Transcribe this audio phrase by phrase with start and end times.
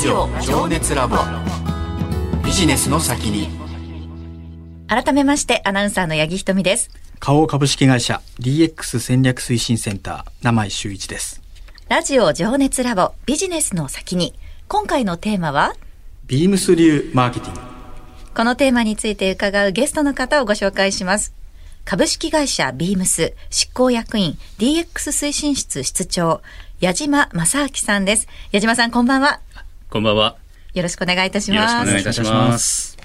[0.00, 1.18] ジオ情熱ラボ。
[2.42, 3.50] ビジネスの先に。
[4.88, 6.88] 改めましてアナウンサーの八木ひとみです。
[7.18, 11.42] 花王株式会社 DX 戦略推進センター名前修一です。
[11.90, 14.32] ラジオ情熱ラボビジネスの先に。
[14.68, 15.74] 今回のテーマは？
[16.26, 17.60] ビームス流マーケティング。
[18.34, 21.34] このテーマについて伺うゲストの方をご紹介します。
[21.84, 26.40] 株式会社ビームス執行役員 DX 推進室室長
[26.80, 28.28] 矢島正明さんです。
[28.50, 29.40] 矢島さんこんばんは
[29.90, 30.36] こんばんは。
[30.72, 32.96] よろしくお願いいたしよろしくますお願いいたします。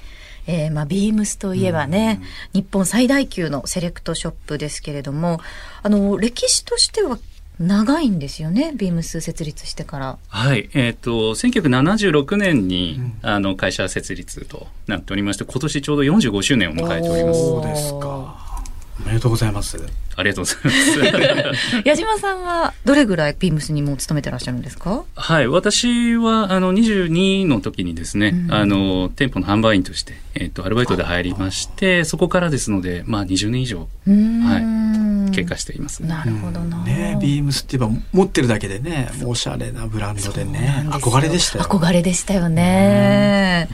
[0.46, 2.20] えー、まあ、ビームスといえばね、
[2.52, 5.40] 日本最大級のセレクトショップですけれども、
[5.82, 7.18] あの、歴史としては
[7.58, 10.18] 長いんですよね、ビームス設立してから。
[10.28, 10.70] はい。
[10.74, 17.40] えっ、と、1976年に、あの、会社設立となっておりまして、今年ちょうど45周年を迎えております。
[17.40, 17.95] そうですか
[19.04, 19.78] おめでとうございます
[20.16, 21.76] ありがとうございます。
[21.84, 25.04] 矢島さんはどれぐらいビームスにもう勤めてらっしゃるんですか？
[25.14, 25.46] はい。
[25.46, 34.62] 私は、あの、22の時にですね、あの、店舗の販売員として、えっ、と、アルバイトで入りまして、そこからですので、まあ、20年以上、うーんはい。
[35.36, 36.08] 経過していますね。
[36.08, 36.82] なるほどな。
[36.84, 43.68] ねビームスって言えば持ってるだけでねおしゃれなブランドでね憧れでしたよ憧れでしたよね。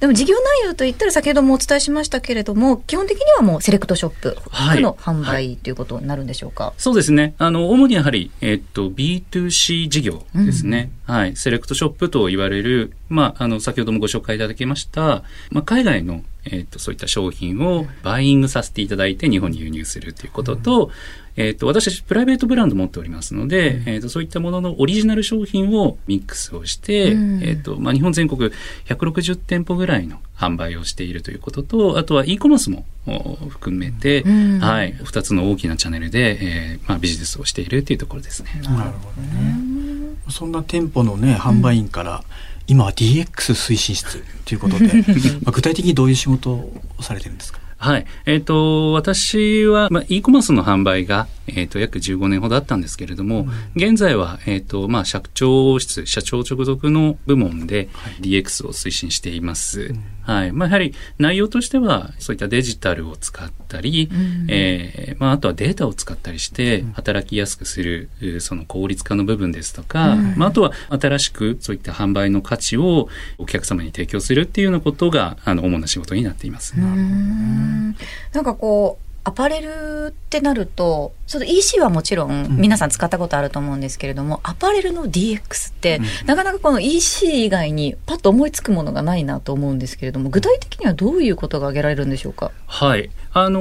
[0.00, 6.72] でも事業内容といったら先ほどもお伝えしましたけれども、基本的にはもうセレクトショップ、はい服の販売ということになるんでしょうか？
[6.76, 7.34] そうですね。
[7.38, 10.90] あの、主にやはり、えっと、B2C 事業ですね。
[11.04, 11.36] はい。
[11.36, 20.90] セレクトショップと言われる、まあ、あの、先ほどもご紹介いただきました、まあ、海外の、えっと、そういった商品をバイイングさせていただいて日本に輸入するということと、
[21.36, 27.42] えっと、私たちプライベートブランド持っておりますので、えっと、そういったもののオリジナル商品をミックスをして、うん。
[27.42, 28.50] えっと、まあ、日本全国
[28.86, 34.58] 160店舗ぐらいの販売をしているということと、あとは e コマースもお含めて、うん。
[34.58, 38.60] はい、二つの大きなチャンネルで、えーまあ、ビジネスをしているというところですね。
[38.64, 39.72] なるほどね。
[40.28, 42.24] そんな店舗のね販売員から、
[42.66, 44.86] 今は DX 推進室ということで、
[45.42, 47.58] まあ、具体的にどういう仕事をされてるんですか？
[47.82, 48.06] はい。
[48.26, 57.88] えっ、と、私は、まあ、e コマースの販売が、えっ、と、約15年ほどあったんですけれども、現在は、えっ、と、まあ、社長室、社長直属の部門で
[58.20, 59.92] DX を推進しています。
[60.22, 60.52] はい。
[60.52, 73.08] まあ、やはり内容としては、そういったデジタルを使ったり、うんえーまあ、あとはデータを使ったりして、働きやすくする、うーその効率化の部分ですとか、うんまあ、あとは新しくそういった販売の価値を
[73.38, 76.74] お客様に提供するっていうようなことが、あの、主な仕事になっています。
[77.72, 77.96] ん。
[78.32, 92.50] なんかこうアパレルってなるとその EC はもちろん皆さん使ったことあると思うんですけれども、アパレルの DX って、なかなかこの EC 以外にパッと思いつくものがないなと思うんですけれども具体的にはどういうことが挙げられるんでしょうか？
[92.66, 93.10] はい。
[93.32, 93.60] あの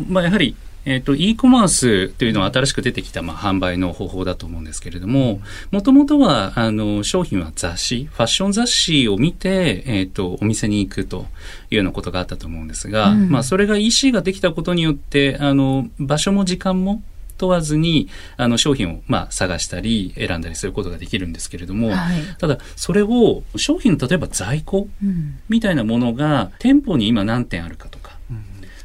[0.00, 5.40] ーまあ、やはり、えっ、と、e コマースというのは新しく出てきた、まあ、販売の方法だと思うんですけれども、
[5.70, 11.26] もともとは、あの、商品は雑誌、ファッション雑誌を見て、えっ、と、お店に行くと
[11.70, 13.30] いうようなことがあったと思うんですが、うん。
[13.30, 17.02] まあ、それが EC ができたことによって、あの、場所も時間も、
[17.36, 22.22] 問わずに、あの、商品を、まあ、探したり、選んだりすることができるんですけれども、はい。
[22.38, 25.38] ただ、それを、商品の例えば在庫うん。
[25.48, 27.98] みたいなものが、店舗に今何点あるかと。
[27.98, 28.03] か、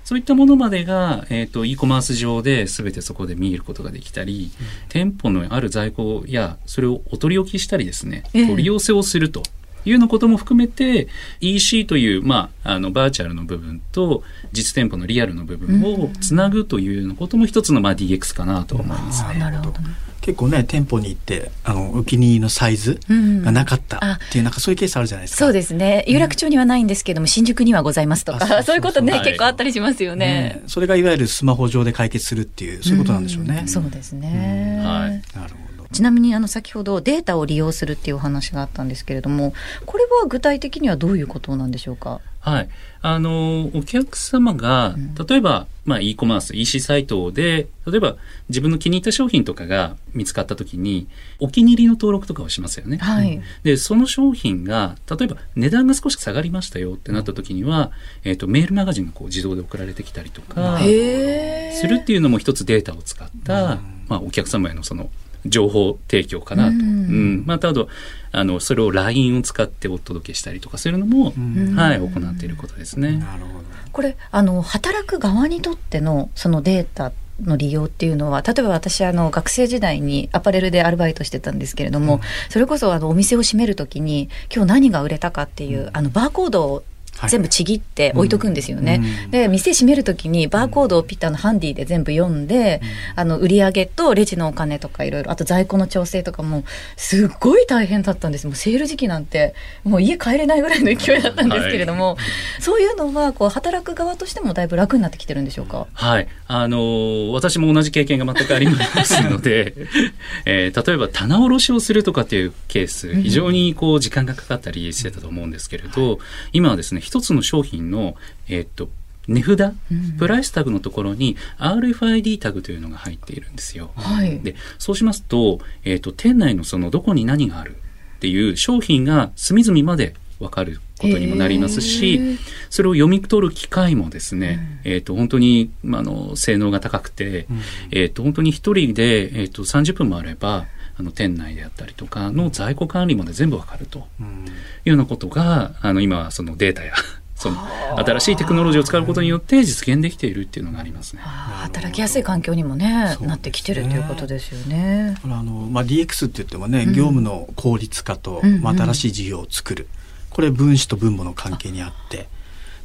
[0.09, 4.49] そういったものまでが、えっ、と、e コマース上で全てそこで見ることができたり、
[4.87, 9.43] 店舗のある在庫や、それをお取り置きしたりですね、ええ取り寄せをすると。
[9.85, 11.07] いうようなことも含めて
[11.41, 19.39] EC という、まあ、あのバーチャルの部分と実店舗のリアルの部分をつなぐというようなことも一つの、まあ、DX かなと思いますね。
[19.39, 20.09] なるほどね。
[20.21, 23.41] 結構ね店舗に行ってあのお気に入りのサイズうん。
[23.41, 24.13] がなかったあ。
[24.13, 25.45] っていう、なんかそういうケースあるじゃないですか。
[25.45, 26.03] そうですね。
[26.07, 29.23] 有楽町にはないんですけども新宿にはございますとあそうそうそうかそういうことね、はい。
[29.23, 30.25] 結構あったりしますよね。
[30.25, 33.67] ねそれがいわゆるスマホ上で解決するっていうそういうことなんでしょうね、ん。
[33.67, 35.37] そうですね、はい。
[35.37, 39.53] なるほどちなみにあの先ほどデータを利用するっていうお話があったんですけれども
[39.85, 42.21] これは具体的にはどういうことなんでしょうか？
[42.41, 42.69] はい。
[43.01, 44.95] あの、お客様が、
[45.27, 48.15] 例えば、まあ、e コマース、EC サイトで、例えば、
[48.47, 51.07] 自分の気に入った商品とかが見つかったときに、
[51.39, 52.97] お気に入りの登録とかをしますよね。
[52.97, 57.91] はい、で、その商品が、例えば、値段が少し下がりましたよってなったときには、
[58.23, 65.09] えっ、と、メールマガジンがこう自動で送られてきたりとか、するっていうのも一つデータを使った、まあ、お客様へのその、
[65.45, 66.69] 情報提供かなと。
[66.69, 67.43] ううんん。
[67.45, 67.89] また、あと、
[68.31, 73.17] あの、それを LINE を使ってお届けしたりとかするのも、んはい、行っていることですね。
[73.17, 82.19] なるほどこれあの働く側にとってのそのデータの利用っていうのは例えば私あの学生時代にアパレルでアルバイトしてたんですけれども、
[82.49, 86.85] それこそあのお店を閉めるときに今日何が売れたかっていうあのバーコードをはい
[87.27, 89.01] 全部ちぎって置いとくんですよね。
[89.23, 92.81] うんで、店閉めるときにバーコードをピッターのハンディで全部読んで、
[93.15, 96.63] あの、売り上げとレジのお金とかいろいろ、あと在庫の調整とかも、
[96.97, 98.47] すっごい大変だったんです。
[98.47, 102.17] もうセール時期なんて、もう家帰れないぐらいの勢いだったんですけれども、
[102.59, 105.87] そういうのは、こう、働く側としてもだいぶ楽になってきてるんでしょうか？
[105.93, 106.27] はい。
[106.47, 108.75] あのー私も同じ経験が全くありま
[109.05, 109.73] すので、
[110.45, 116.19] えー例えば棚卸しをするとかっていうケース、非常にこう時間がかかったりしてたと思うんですけれど、
[116.53, 118.13] 今はですね、一つの商品の、
[118.47, 118.87] えーっと、
[119.27, 119.73] 値札、
[120.19, 123.89] プライスタグのところに RFID タグというのが入っているんですよ。
[123.95, 124.39] はい。
[124.41, 127.77] で、そうしますと、えっ、と、店内のそのどこに何がある
[128.17, 132.37] っていう商品が隅々までわかることにもなりますへしー、
[132.69, 137.47] それを読み取る機械もですね、えっ、と、本当に、まああの、性能が高くて、
[137.89, 140.67] えっ、と、本当に一人で、えっ、と、30分もあれば、
[140.99, 144.07] あの、店内であったりとかの在庫管理まで全部わかると。
[144.19, 144.45] うん。
[144.45, 144.49] い
[144.85, 146.93] うようなことが、あの、今、そのデータや、
[147.35, 147.57] その、
[148.05, 151.21] 新しいテクノロジーを使うことによって実現できているっていうのがありますね。
[151.21, 153.27] 働きやすい環境にもね、ね。
[153.27, 155.15] なってきてるということですよね。
[155.21, 156.93] これあの、まあ、DX って言ってもね、うん。
[156.93, 158.61] 業務の効率化と、うんうん。
[158.61, 159.87] まあ、新しい事業を作る。
[160.29, 162.27] これ分子と分母の関係にあって、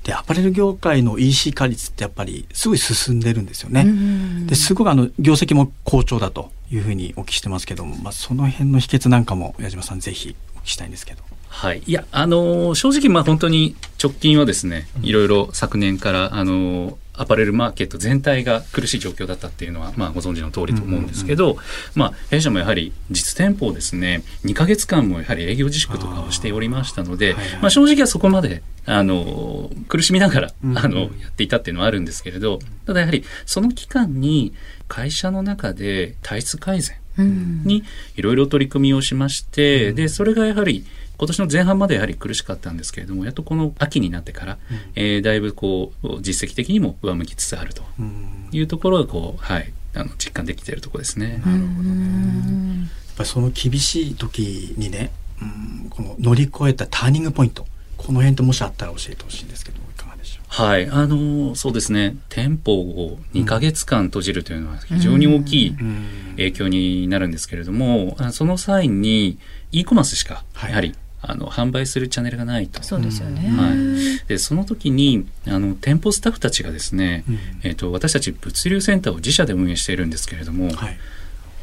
[0.05, 3.83] で、アパレル業界の EC 化率ってやっぱりすごい進んでるんですよね。
[3.83, 11.23] うんで、すごくあの、業績も好調だというふうにお聞きしてますけども、まあ、その辺の秘訣なんかも矢島さんぜひお聞きしたいんですけど。
[11.49, 11.83] はい。
[11.87, 21.57] いや、あのー正直、まあ本当に直近はですね、いろいろ昨年から、あのーアパレルマーケット全体が苦しい状況だったっていうのは、まあご存知の通りと思うんですけど、
[21.95, 30.79] まあ弊社もやはり実店舗をですね、2ヶ月間もやはり営業自粛とかをしておりましたので、はいはいまあ正直はそこまで、あのー苦しみながら、うん。
[30.79, 34.55] あの、やっていたっていうのはあるんですけれど、ただやはりその期間に
[34.89, 37.63] 会社の中で体質改善、うん。
[37.65, 37.85] に
[38.17, 40.85] いろいろ取り組みをしまして、で、それがやはり
[41.17, 44.59] 今年の前半までやはり苦しかったんですけれども、やっとこの秋になってから、
[44.97, 48.49] えーだいぶこう、実績的にも上向きつつあるとうん。
[48.51, 51.43] いうところがこう、はい、あの、実感できているところですね。
[51.47, 52.81] うん。
[52.81, 57.67] やっぱりその厳しい時にね、うん、この乗り越えたターニングポイント、
[58.05, 65.77] この辺ってもしあったら教えてほしいんですけど、いかがでしょはい、あの、そうですね、店舗を2ヶ月間閉じるというのは非常に大きい、う。
[65.81, 66.07] うん。
[66.37, 69.39] 影響になるんですけれども、あその際に
[69.73, 70.71] e コマースしか、はい。
[70.71, 72.83] やはり、あの、販売するチャンネルがないと。
[72.83, 73.49] そうですよね。
[73.49, 74.27] はい。
[74.29, 77.39] で、その時に、あの、店舗スタッフたちがですね、うん。
[77.63, 80.99] えっ、と、私たち物流センターを自社で運営しているんですけれども、はい。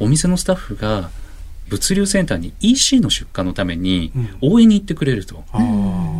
[0.00, 1.10] お店のスタッフが
[1.68, 4.28] 物流センターに EC の出荷のためにうん。
[4.40, 5.44] 応援に行ってくれると。
[5.52, 6.11] あー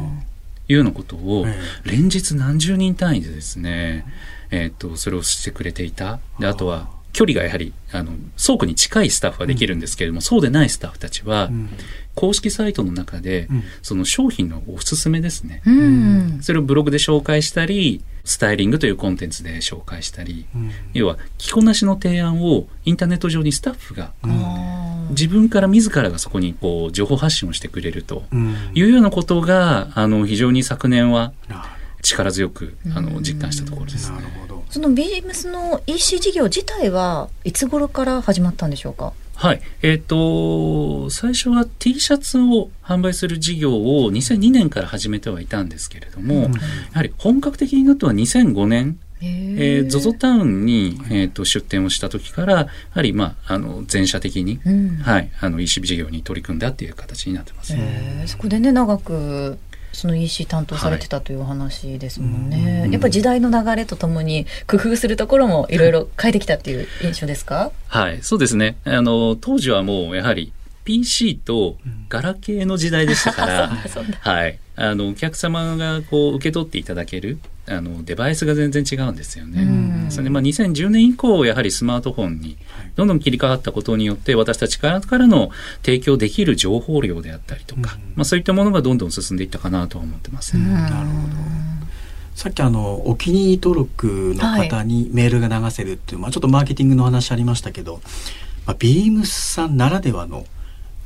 [0.73, 1.55] いうようなことをえ
[1.85, 4.07] 連日何十人単位でですね、
[4.51, 6.21] えっ、と、それをしてくれていた。
[6.39, 11.69] で、あとは、距離がやはり、あの、倉庫に近いスタッフはできるんですけれども、そうでないスタッフたちは、うん
[12.15, 15.63] 公式サイトの中で、うんその商品のおすすめですね。
[15.65, 16.39] うん。
[16.43, 24.13] それをブログで紹介したり、スタイリングというコンテンツで紹介したり、うん要は着こなしの提案をインターネット上にスタッフが
[25.13, 31.65] 自分から自らがそこにこう情報発信をしてくれるとうんいうようなことがあの非常に昨年はな
[32.03, 34.23] 力強くあの実感したところですねな。
[34.23, 34.63] るほど。
[34.69, 39.13] そのビームスの EC 事業自体はいつ頃から始まったんでしょうか？
[39.35, 39.63] はい。
[39.83, 46.61] えっ、と、最初は T シャツを販売する事業を2002年から始めてはいたんですけれども、うんや
[46.95, 54.97] はり本格的になったのは2005年えー、ZOZO タウンに、えー、と出店をした時から、やはり、まあ、あの、全社的に、うん。
[54.97, 57.75] はい、あの、EC 事業に取り組んだっていう形になってます。
[57.75, 58.29] へー。
[58.29, 59.59] そこでね長く
[59.93, 62.93] その EC 担当されてたというお話ですもんね、うん。
[62.93, 68.77] やっぱ時代の流れとともに工夫するところもいろいろ変えてきたっていう印象ですか、はい、そうですね。
[68.85, 70.53] あの、当時はもう、やはり、
[70.85, 71.77] PC と
[72.09, 74.19] ガラケーの時代でしたから、 そうだ。
[74.19, 74.59] はい。
[74.75, 77.39] あの、お客様がこう、受け取っていただける、
[77.69, 79.63] あの、デバイスが全然違うんですよね。
[79.63, 80.11] うん。
[80.11, 82.57] それで、まあ、2010年以降、やはりスマートフォンに
[82.97, 85.51] どんどん切り替わったことによって、私たちからからの
[85.85, 87.87] 提供できる情報量であったりとか、うん。
[88.17, 90.57] まあ、そういったものがどんどん進んでいったかなとは思ってます。
[90.57, 90.73] うん。
[90.73, 91.35] なるほど。
[92.35, 98.01] さっきあの、お気に入り登録の方にメールが流せるっていう、まあちょっとマーケティングの話ありましたけど、
[98.67, 100.47] まあ、ビームスさんならではの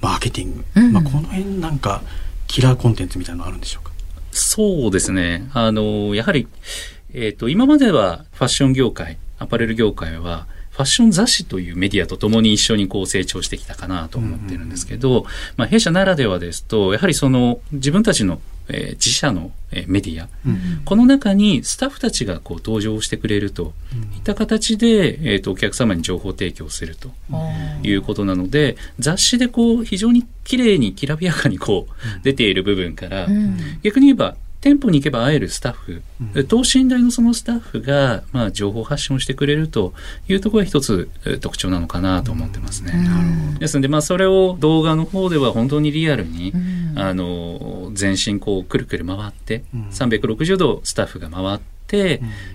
[0.00, 0.92] マーケティング、うん。
[0.92, 2.02] まあこの辺なんか
[2.46, 3.92] キラーコンテンツみたいなのあるんでしょうか？
[4.37, 5.49] そうですね。
[5.55, 6.47] あの、やはり、
[7.14, 15.25] えっ、と、今まではファッション業界、アパレル業界は、ファッション雑誌というメディアと共に一緒にこう成長してきたかなと思ってるんですけど、
[15.56, 20.28] まあ弊社ならではですと、やはりその自分たちの、えー自社の、えーメディア、
[20.85, 23.73] この中にスタッフたちがこう登場してくれると
[24.16, 27.09] いった形で、えっ、と、お客様に情報提供すると
[27.83, 33.56] いうことなので、雑誌でこう非常に綺麗にきらびやかにこう出ている部分から、うん。
[33.83, 36.02] 逆に言えば店舗に行けば会えるスタッフ、
[36.35, 36.46] うん。
[36.49, 39.94] 等身大のそのスタッフが、まあ、情報発信をしてくれると
[40.28, 42.92] いうところが一つえー特徴なのかなと思ってますね。
[43.61, 46.99] ですので、まあ、それを動画の方では本当にリアルに、うん。
[46.99, 49.88] あの、全身こう、くるくる回って、うん。
[49.90, 51.75] 360度スタッフが回って、うん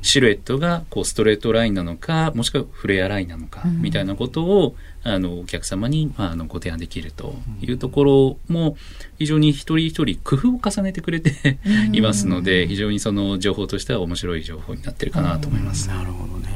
[0.02, 3.82] シルエットがこうストレートラインなのか、もしくはフレアラインなのか、うん。
[3.82, 8.78] みたいなことを、あの、お客様に、まあ、あの、ご提案できるというところも、
[9.18, 15.88] 非常に一人一人工夫を重ねてくれてう んいますので、非常にその情報としては面白い情報になってるかなと思います。
[15.88, 16.50] なるほどね。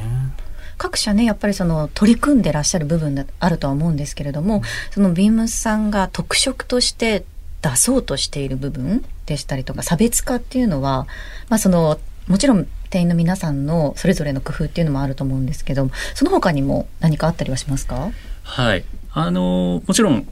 [0.78, 7.24] 各社ねやっぱりその取り組んでらっしゃる部分があるとは思うんですけれども、そのビームスさんが特色として
[7.62, 11.08] 出そうとしている部分でしたりとか差別化っていうのは、
[11.50, 18.12] まあ、そのもちろん店員の皆さんのそれぞれの工夫っていうのもあると思うんですけどその他にも何かあったりはしますか？
[18.44, 18.86] はい。
[19.12, 20.28] あの、もちろん、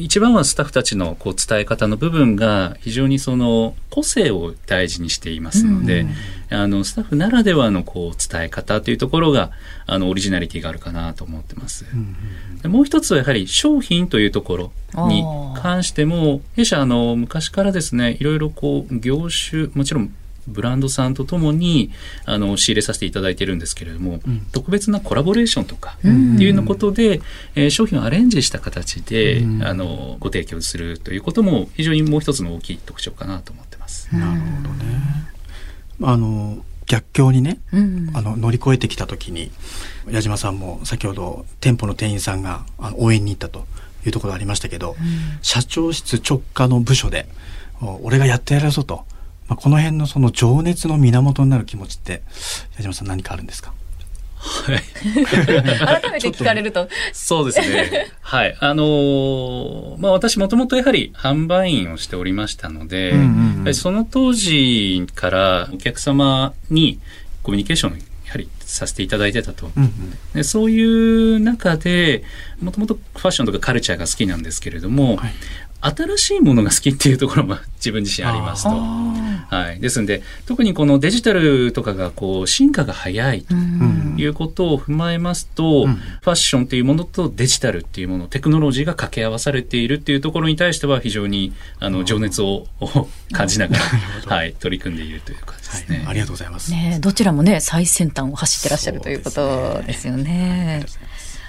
[0.00, 6.06] 一番はスタッフたちのこう伝え方の部分が非常にその個性を大事にしていますので、
[6.50, 9.50] あのスタッフならではのこう伝え方というところが
[9.86, 11.84] あのオリジナリティがあるかなと思ってます。
[11.92, 12.16] うん
[12.62, 14.72] でもう一つはやはり商品というところ
[15.08, 15.24] に
[15.56, 20.14] 関しても弊社あの昔からですねいろいろこう業種もちろん
[20.46, 21.90] ブランドさんとともに
[22.24, 24.46] あの仕入れさせていただいてるんですけれども、うん。
[24.52, 27.20] 特別なコラボレーションとかってうんいうのことで、
[27.54, 29.62] えー商品をアレンジした形で、うん。
[29.62, 34.08] あのご提供するということも非常にもう一つの大きい特徴かなと思ってます。
[34.14, 34.84] なるほどね。
[36.02, 38.10] あの逆境にね、うん。
[38.14, 39.50] あの乗り越えてきた時に
[40.10, 43.66] 矢島さんも先ほど店舗の店員さんがあの応援に行ったと
[44.04, 44.96] いうところありましたけど、
[45.42, 47.28] 社長室直下の部署で
[47.80, 49.04] お俺がやってやるぞと、
[49.52, 52.22] まあ、この辺のその情熱の源になる気持ちって
[52.76, 53.74] 矢島さん何かあるんですか？
[54.38, 54.80] はい
[56.00, 58.10] 改めて聞かれるとそうですね。
[58.22, 58.56] はい。
[58.58, 66.98] あのーまあ私もともとやはり販売員をしておりましたので、うんうんその当時からお客様に
[67.42, 69.70] コミュニケーションをやはりさせていただいてたと。
[69.76, 69.92] うん
[70.32, 72.24] でそういう中で、
[72.60, 75.32] もともとファッションとかカルチャーが好きなんですけれども、はい
[75.82, 78.70] 新しいものが好きっていうところも 自分自身ありますと。
[78.70, 79.80] はい。
[79.80, 93.76] ですんで、特にこのデジタルとかがこう進化が早いとんいうことを踏まえますと、うんファッションっていうものとデジタルっていうもの、テクノロジーが掛け合わされているっていうところに対しては非常にあの情熱をを 感じなが
[94.26, 95.96] ら、はい、取り組んでいるという感じですね。
[95.98, 96.70] はい、ありがとうございます。
[96.70, 100.84] ねえどちらもね最先端を走ってらっしゃるということですよね。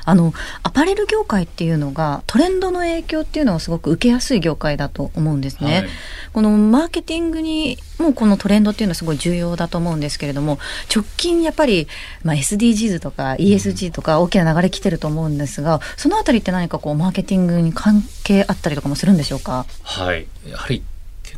[0.05, 0.33] あの
[0.63, 5.73] アパレル業界っていうのがトレンドの影響っていうのをすごく受けやすい業界だと思うんですね。
[5.73, 5.89] はい
[6.33, 10.57] このマーケティングにもこのトレンドっていうのはすごい重要だと思うんですけれども
[10.93, 11.87] 直近やっぱり、
[12.23, 19.67] まあ、SDGs とか ESG とか大きな流れ来てると思うんですがそのあたりって何かこうマーケティングに関係あったりとかもするんでしょうか？
[19.83, 20.25] はい。
[20.47, 20.83] やはり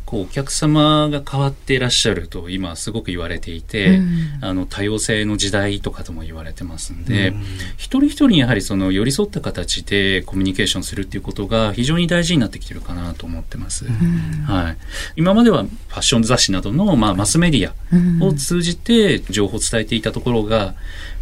[0.06, 4.06] 結構お客様が変わっていらっしゃると今すごく言われていて、うん
[4.40, 7.42] あの多様性の時代とかとも言われてますんで、うん
[7.76, 13.86] 一人一人にやはりその寄り添った形でコミュニケーションするっていうことが非常に大事になってきてるかなと思ってます。
[13.86, 14.76] はい。
[15.16, 20.74] 今まではファッション雑誌などの、まあ、マスメディうんアを通じて情報を伝えていたところが、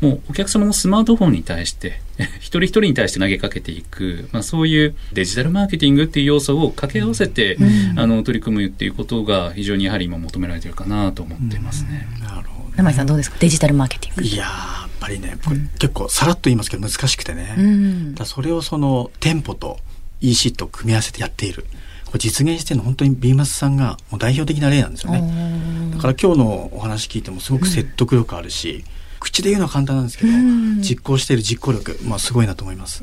[0.04, 2.00] もうお客様のスマートフォンに対して、
[2.38, 7.98] 一人一人に対して投げかけていく、まあ、そういうデジタルマーケティングっていう要素を掛け合わせて、うん。
[7.98, 12.06] あの取り組むっていうことが非常にやはり今求められてるかなと思っていますね。
[12.20, 13.36] なるほどね、名前さんどうですか？
[13.40, 14.22] デジタルマーケティング。
[14.22, 18.14] いやーやっぱりねこれ結構さらっと言いますけど難しくてね、うん。
[18.14, 19.78] だそれをその店舗と
[20.20, 21.66] EC と組み合わせてやっている。
[22.06, 25.20] これ実現してるの本当にビーマスさんがもう代表的な例なんですよね。
[25.94, 28.84] だから今日のお話聞いてもすごく説得力あるし、
[29.24, 30.82] 口で言うのは簡単なんですけど、うん。
[30.82, 33.02] 実行している実行力、まあ、すごいなと思います。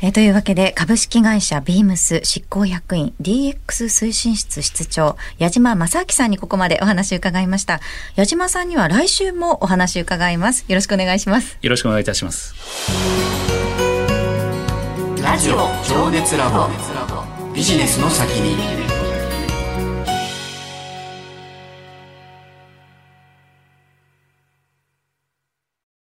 [0.00, 3.56] えーというわけで株式会社ビームス執行役員 DX
[3.86, 7.80] 推進室室長矢島正明さんにここまでお話を伺いました。
[8.14, 10.64] 矢島さんには来週もお話を伺います。
[10.68, 11.58] よろしくお願いします。
[11.60, 12.54] よろしくお願いいたします。
[15.20, 16.68] ラジオ情熱ラボ。
[17.52, 18.87] ビジネスの先に